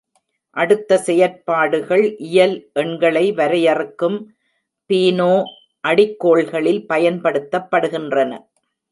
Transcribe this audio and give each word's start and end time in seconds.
அடுத்த 0.55 0.97
செயற்பாடுகள் 0.97 2.05
இயல் 2.27 2.55
எண்களை 2.73 3.23
வரையறுக்கும் 3.31 4.17
பீனோ 4.89 5.33
அடிக்கோள்களில் 5.83 6.81
பயன்படுத்தப்படுகின்றன. 6.89 8.31